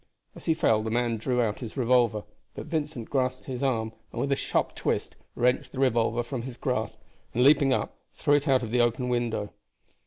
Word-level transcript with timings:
As 0.35 0.45
he 0.45 0.55
fell 0.55 0.81
the 0.81 0.89
man 0.89 1.17
drew 1.17 1.43
out 1.43 1.59
his 1.59 1.77
revolver, 1.77 2.23
but 2.55 2.65
Vincent 2.65 3.11
grasped 3.11 3.45
his 3.45 3.61
arm 3.61 3.91
and 4.11 4.19
with 4.19 4.31
a 4.31 4.35
sharp 4.35 4.73
twist 4.73 5.15
wrenched 5.35 5.73
the 5.73 5.79
revolver 5.79 6.23
from 6.23 6.41
his 6.41 6.57
grasp, 6.57 6.99
and 7.35 7.43
leaping 7.43 7.71
up, 7.71 7.95
threw 8.15 8.33
it 8.33 8.47
out 8.47 8.63
of 8.63 8.71
the 8.71 8.81
open 8.81 9.09
window. 9.09 9.53